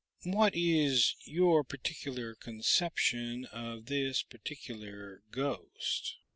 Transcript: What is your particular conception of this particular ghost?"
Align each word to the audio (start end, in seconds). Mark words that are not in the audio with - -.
What 0.23 0.55
is 0.55 1.13
your 1.25 1.63
particular 1.63 2.33
conception 2.33 3.45
of 3.51 3.85
this 3.85 4.23
particular 4.23 5.21
ghost?" 5.29 6.15